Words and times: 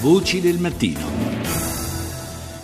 Voci 0.00 0.40
del 0.40 0.58
mattino. 0.58 1.15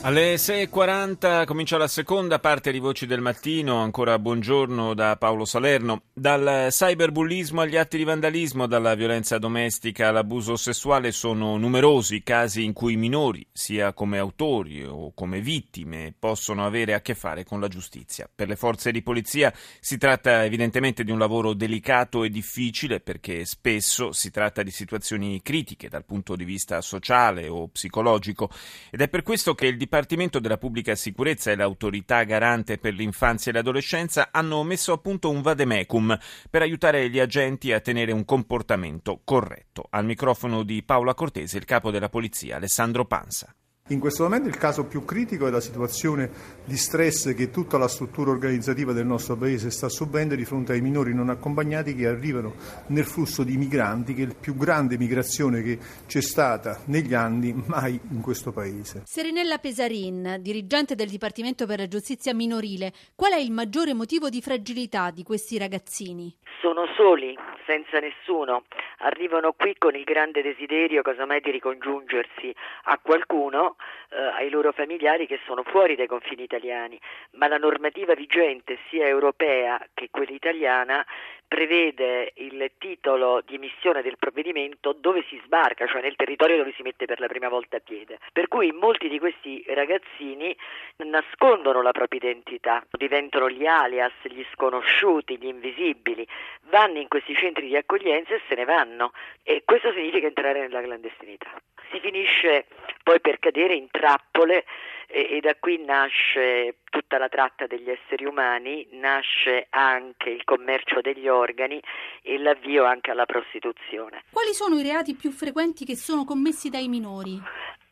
Alle 0.04 0.34
6.40 0.34 1.44
comincia 1.44 1.76
la 1.76 1.86
seconda 1.86 2.40
parte 2.40 2.72
di 2.72 2.80
Voci 2.80 3.06
del 3.06 3.20
Mattino, 3.20 3.76
ancora 3.76 4.18
buongiorno 4.18 4.94
da 4.94 5.16
Paolo 5.16 5.44
Salerno. 5.44 6.02
Dal 6.12 6.66
cyberbullismo 6.70 7.60
agli 7.60 7.76
atti 7.76 7.98
di 7.98 8.02
vandalismo, 8.02 8.66
dalla 8.66 8.96
violenza 8.96 9.38
domestica 9.38 10.08
all'abuso 10.08 10.56
sessuale 10.56 11.12
sono 11.12 11.56
numerosi 11.56 12.16
i 12.16 12.22
casi 12.24 12.64
in 12.64 12.72
cui 12.72 12.94
i 12.94 12.96
minori, 12.96 13.46
sia 13.52 13.92
come 13.92 14.18
autori 14.18 14.84
o 14.84 15.12
come 15.14 15.40
vittime, 15.40 16.12
possono 16.18 16.66
avere 16.66 16.94
a 16.94 17.00
che 17.00 17.14
fare 17.14 17.44
con 17.44 17.60
la 17.60 17.68
giustizia. 17.68 18.28
Per 18.34 18.48
le 18.48 18.56
forze 18.56 18.90
di 18.90 19.02
polizia 19.02 19.54
si 19.78 19.98
tratta 19.98 20.44
evidentemente 20.44 21.04
di 21.04 21.12
un 21.12 21.18
lavoro 21.20 21.54
delicato 21.54 22.24
e 22.24 22.28
difficile 22.28 22.98
perché 22.98 23.44
spesso 23.44 24.10
si 24.10 24.32
tratta 24.32 24.64
di 24.64 24.72
situazioni 24.72 25.40
critiche 25.42 25.88
dal 25.88 26.04
punto 26.04 26.34
di 26.34 26.44
vista 26.44 26.80
sociale 26.80 27.46
o 27.46 27.68
psicologico 27.68 28.50
ed 28.90 29.00
è 29.00 29.08
per 29.08 29.22
questo 29.22 29.54
che 29.54 29.66
il 29.66 29.76
Dipartimento 29.92 30.38
della 30.38 30.56
Pubblica 30.56 30.94
Sicurezza 30.94 31.50
e 31.50 31.54
l'Autorità 31.54 32.24
Garante 32.24 32.78
per 32.78 32.94
l'Infanzia 32.94 33.52
e 33.52 33.54
l'Adolescenza 33.56 34.30
hanno 34.32 34.62
messo 34.62 34.94
a 34.94 34.96
punto 34.96 35.28
un 35.28 35.42
vademecum 35.42 36.18
per 36.48 36.62
aiutare 36.62 37.10
gli 37.10 37.18
agenti 37.18 37.72
a 37.72 37.80
tenere 37.80 38.10
un 38.10 38.24
comportamento 38.24 39.20
corretto. 39.22 39.88
Al 39.90 40.06
microfono 40.06 40.62
di 40.62 40.82
Paola 40.82 41.12
Cortese, 41.12 41.58
il 41.58 41.66
capo 41.66 41.90
della 41.90 42.08
Polizia, 42.08 42.56
Alessandro 42.56 43.04
Pansa. 43.04 43.54
In 43.88 43.98
questo 43.98 44.22
momento 44.22 44.48
il 44.48 44.56
caso 44.56 44.86
più 44.86 45.04
critico 45.04 45.48
è 45.48 45.50
la 45.50 45.60
situazione 45.60 46.30
di 46.64 46.76
stress 46.76 47.34
che 47.34 47.50
tutta 47.50 47.78
la 47.78 47.88
struttura 47.88 48.30
organizzativa 48.30 48.92
del 48.92 49.04
nostro 49.04 49.36
Paese 49.36 49.72
sta 49.72 49.88
subendo 49.88 50.36
di 50.36 50.44
fronte 50.44 50.72
ai 50.72 50.80
minori 50.80 51.12
non 51.12 51.30
accompagnati 51.30 51.96
che 51.96 52.06
arrivano 52.06 52.54
nel 52.86 53.04
flusso 53.04 53.42
di 53.42 53.56
migranti, 53.56 54.14
che 54.14 54.22
è 54.22 54.26
la 54.26 54.34
più 54.40 54.54
grande 54.54 54.96
migrazione 54.96 55.62
che 55.62 55.78
c'è 56.06 56.22
stata 56.22 56.80
negli 56.86 57.12
anni 57.12 57.52
mai 57.66 57.98
in 58.12 58.22
questo 58.22 58.52
Paese. 58.52 59.02
Serenella 59.04 59.58
Pesarin, 59.58 60.36
dirigente 60.40 60.94
del 60.94 61.08
Dipartimento 61.08 61.66
per 61.66 61.80
la 61.80 61.88
Giustizia 61.88 62.32
Minorile, 62.32 62.92
qual 63.16 63.32
è 63.32 63.38
il 63.38 63.50
maggiore 63.50 63.94
motivo 63.94 64.28
di 64.28 64.40
fragilità 64.40 65.10
di 65.10 65.24
questi 65.24 65.58
ragazzini? 65.58 66.32
Sono 66.60 66.86
soli, 66.96 67.36
senza 67.66 67.98
nessuno, 67.98 68.62
arrivano 68.98 69.52
qui 69.52 69.74
con 69.76 69.96
il 69.96 70.04
grande 70.04 70.42
desiderio 70.42 71.02
casomai 71.02 71.40
di 71.40 71.50
ricongiungersi 71.50 72.54
a 72.84 72.98
qualcuno, 73.02 73.71
eh, 74.10 74.18
ai 74.18 74.50
loro 74.50 74.72
familiari 74.72 75.26
che 75.26 75.40
sono 75.44 75.62
fuori 75.62 75.96
dai 75.96 76.06
confini 76.06 76.42
italiani, 76.42 77.00
ma 77.32 77.48
la 77.48 77.58
normativa 77.58 78.14
vigente 78.14 78.78
sia 78.88 79.06
europea 79.06 79.80
che 79.94 80.08
quella 80.10 80.34
italiana 80.34 81.04
prevede 81.52 82.32
il 82.36 82.70
titolo 82.78 83.42
di 83.44 83.56
emissione 83.56 84.00
del 84.00 84.16
provvedimento 84.16 84.96
dove 84.98 85.22
si 85.28 85.38
sbarca, 85.44 85.86
cioè 85.86 86.00
nel 86.00 86.16
territorio 86.16 86.56
dove 86.56 86.72
si 86.74 86.80
mette 86.80 87.04
per 87.04 87.20
la 87.20 87.26
prima 87.26 87.50
volta 87.50 87.78
piede. 87.78 88.16
Per 88.32 88.48
cui 88.48 88.72
molti 88.72 89.06
di 89.10 89.18
questi 89.18 89.62
ragazzini 89.68 90.56
nascondono 91.04 91.82
la 91.82 91.90
propria 91.90 92.20
identità, 92.20 92.82
diventano 92.92 93.50
gli 93.50 93.66
alias, 93.66 94.14
gli 94.22 94.42
sconosciuti, 94.54 95.36
gli 95.36 95.44
invisibili, 95.44 96.26
vanno 96.70 97.00
in 97.00 97.08
questi 97.08 97.34
centri 97.34 97.66
di 97.66 97.76
accoglienza 97.76 98.32
e 98.34 98.40
se 98.48 98.54
ne 98.54 98.64
vanno 98.64 99.12
e 99.42 99.60
questo 99.66 99.92
significa 99.92 100.28
entrare 100.28 100.60
nella 100.60 100.80
clandestinità. 100.80 101.50
Si 101.90 102.00
finisce 102.00 102.64
poi 103.02 103.20
per 103.20 103.38
cadere 103.38 103.74
in 103.74 103.88
trappole 103.90 104.64
e, 105.12 105.36
e 105.36 105.40
da 105.40 105.54
qui 105.58 105.84
nasce 105.84 106.76
tutta 106.90 107.18
la 107.18 107.28
tratta 107.28 107.66
degli 107.66 107.90
esseri 107.90 108.24
umani, 108.24 108.86
nasce 108.92 109.66
anche 109.70 110.30
il 110.30 110.42
commercio 110.44 111.00
degli 111.00 111.28
organi 111.28 111.80
e 112.22 112.38
l'avvio 112.38 112.84
anche 112.84 113.10
alla 113.10 113.26
prostituzione. 113.26 114.24
Quali 114.32 114.54
sono 114.54 114.78
i 114.78 114.82
reati 114.82 115.14
più 115.14 115.30
frequenti 115.30 115.84
che 115.84 115.96
sono 115.96 116.24
commessi 116.24 116.70
dai 116.70 116.88
minori? 116.88 117.40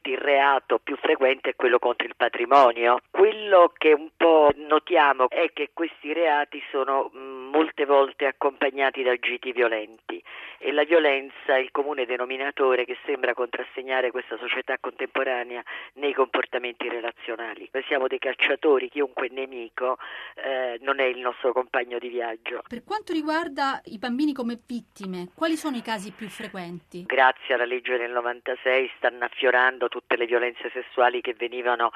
il 0.03 0.17
reato 0.17 0.81
più 0.83 0.97
frequente 0.97 1.51
è 1.51 1.55
quello 1.55 1.79
contro 1.79 2.07
il 2.07 2.17
patrimonio. 2.17 3.01
Quello 3.11 3.73
che 3.77 3.93
un 3.93 4.09
po' 4.17 4.51
notiamo 4.57 5.29
è 5.29 5.53
che 5.53 5.71
questi 5.75 6.13
reati 6.13 6.61
sono 6.71 7.11
mm, 7.15 7.51
molte 7.51 7.85
volte 7.85 8.25
accompagnati 8.27 9.03
da 9.03 9.15
giti 9.17 9.53
violenti 9.53 10.20
e 10.63 10.73
la 10.73 10.85
violenza 10.85 11.57
è 11.57 11.59
il 11.59 11.71
comune 11.71 12.05
denominatore 12.05 12.85
che 12.85 12.99
sembra 13.07 13.33
contrassegnare 13.33 14.11
questa 14.11 14.37
società 14.37 14.77
contemporanea 14.79 15.63
nei 15.95 16.13
comportamenti 16.13 16.87
relazionali. 16.87 17.67
Noi 17.73 17.83
siamo 17.85 18.07
dei 18.09 18.19
cacciatori, 18.19 18.91
chiunque 18.91 19.29
nemico 19.31 19.97
eh, 20.35 20.79
non 20.83 21.01
è 21.01 21.05
il 21.05 21.19
nostro 21.19 21.53
compagno 21.53 21.99
di 21.99 22.09
viaggio. 22.09 22.63
Per 22.69 22.85
quanto 22.85 23.15
riguarda 23.15 23.81
i 23.85 23.97
bambini 23.97 24.35
come 24.35 24.61
vittime, 24.67 25.29
quali 25.35 25.57
sono 25.57 25.77
i 25.77 25.83
casi 25.83 26.13
più 26.13 26.29
frequenti? 26.29 27.05
Grazie 27.05 27.55
alla 27.55 27.65
legge 27.65 27.97
del 27.97 28.11
96 28.11 28.91
stanno 28.99 29.25
affiorando 29.25 29.89
tutte 29.89 30.17
le 30.17 30.27
violenze 30.27 30.71
sessuali 30.75 31.23
che 31.23 31.33
venivano 31.33 31.91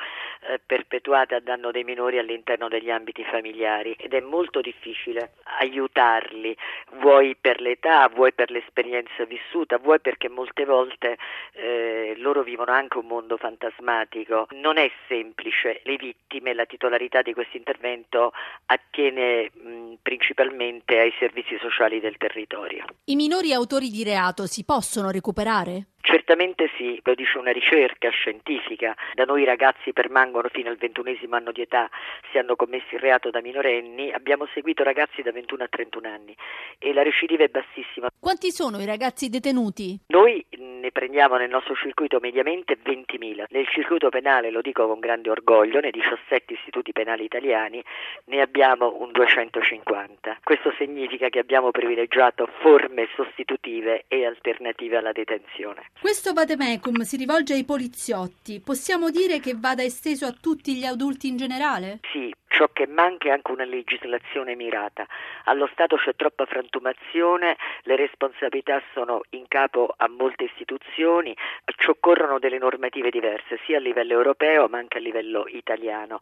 eh, 0.48 0.58
perpetuate 0.64 1.34
a 1.34 1.40
danno 1.40 1.70
dei 1.70 1.84
minori 1.84 2.18
all'interno 2.18 2.68
degli 2.68 2.90
ambiti 2.90 3.24
familiari 3.24 3.92
ed 3.98 4.14
è 4.14 4.20
molto 4.20 4.62
difficile 4.62 5.32
aiutarli, 5.58 6.56
vuoi 6.94 7.36
per 7.38 7.60
l'età, 7.60 8.08
vuoi 8.08 8.32
per 8.32 8.52
l'esperienza 8.54 9.24
vissuta, 9.26 9.78
vuoi 9.78 10.00
perché 10.00 10.28
molte 10.28 10.64
volte 10.64 11.18
eh, 11.52 12.14
loro 12.16 12.42
vivono 12.42 12.72
anche 12.72 12.98
un 12.98 13.06
mondo 13.06 13.36
fantasmatico. 13.36 14.46
Non 14.52 14.78
è 14.78 14.90
semplice, 15.08 15.80
le 15.84 15.96
vittime, 15.96 16.54
la 16.54 16.64
titolarità 16.64 17.20
di 17.22 17.34
questo 17.34 17.56
intervento 17.56 18.32
attiene 18.66 19.50
mh, 19.52 19.94
principalmente 20.02 20.98
ai 20.98 21.12
servizi 21.18 21.58
sociali 21.58 22.00
del 22.00 22.16
territorio. 22.16 22.84
I 23.04 23.16
minori 23.16 23.52
autori 23.52 23.90
di 23.90 24.04
reato 24.04 24.46
si 24.46 24.64
possono 24.64 25.10
recuperare? 25.10 25.88
Certamente 26.06 26.68
sì, 26.76 27.00
lo 27.02 27.14
dice 27.14 27.38
una 27.38 27.50
ricerca 27.50 28.10
scientifica. 28.10 28.94
Da 29.14 29.24
noi 29.24 29.40
i 29.40 29.46
ragazzi 29.46 29.94
permangono 29.94 30.48
fino 30.52 30.68
al 30.68 30.76
ventunesimo 30.76 31.34
anno 31.34 31.50
di 31.50 31.62
età 31.62 31.88
se 32.30 32.38
hanno 32.38 32.56
commesso 32.56 32.94
il 32.94 33.00
reato 33.00 33.30
da 33.30 33.40
minorenni. 33.40 34.12
Abbiamo 34.12 34.46
seguito 34.52 34.82
ragazzi 34.82 35.22
da 35.22 35.32
21 35.32 35.62
a 35.62 35.68
31 35.68 36.06
anni 36.06 36.36
e 36.78 36.92
la 36.92 37.02
recidiva 37.02 37.44
è 37.44 37.48
bassissima. 37.48 38.08
Quanti 38.20 38.50
sono 38.50 38.80
i 38.80 38.84
ragazzi 38.84 39.30
detenuti? 39.30 39.98
Noi 40.08 40.44
ne 40.58 40.90
prendiamo 40.92 41.36
nel 41.36 41.48
nostro 41.48 41.74
circuito 41.74 42.18
mediamente 42.20 42.76
20.000. 42.84 43.46
Nel 43.48 43.66
circuito 43.68 44.10
penale, 44.10 44.50
lo 44.50 44.60
dico 44.60 44.86
con 44.86 45.00
grande 45.00 45.30
orgoglio, 45.30 45.80
nei 45.80 45.90
17 45.90 46.52
istituti 46.52 46.92
penali 46.92 47.24
italiani 47.24 47.82
ne 48.26 48.42
abbiamo 48.42 48.94
un 48.98 49.10
250. 49.10 50.40
Questo 50.44 50.70
significa 50.76 51.30
che 51.30 51.38
abbiamo 51.38 51.70
privilegiato 51.70 52.46
forme 52.60 53.08
sostitutive 53.14 54.04
e 54.08 54.26
alternative 54.26 54.98
alla 54.98 55.12
detenzione. 55.12 55.92
Questo 56.00 56.32
vademecum 56.34 57.00
si 57.00 57.16
rivolge 57.16 57.54
ai 57.54 57.64
poliziotti. 57.64 58.60
Possiamo 58.60 59.10
dire 59.10 59.40
che 59.40 59.54
vada 59.56 59.82
esteso 59.82 60.26
a 60.26 60.34
tutti 60.38 60.74
gli 60.76 60.84
adulti 60.84 61.28
in 61.28 61.36
generale? 61.36 62.00
Sì, 62.12 62.32
ciò 62.48 62.68
che 62.72 62.86
manca 62.86 63.28
è 63.28 63.30
anche 63.30 63.50
una 63.50 63.64
legislazione 63.64 64.54
mirata. 64.54 65.06
Allo 65.44 65.68
Stato 65.72 65.96
c'è 65.96 66.14
troppa 66.14 66.44
frantumazione, 66.46 67.56
le 67.82 67.96
responsabilità 67.96 68.82
sono 68.92 69.22
in 69.30 69.46
capo 69.48 69.94
a 69.96 70.08
molte 70.08 70.44
istituzioni, 70.44 71.34
ci 71.76 71.90
occorrono 71.90 72.38
delle 72.38 72.58
normative 72.58 73.10
diverse 73.10 73.58
sia 73.64 73.78
a 73.78 73.80
livello 73.80 74.12
europeo 74.12 74.68
ma 74.68 74.78
anche 74.78 74.98
a 74.98 75.00
livello 75.00 75.46
italiano. 75.48 76.20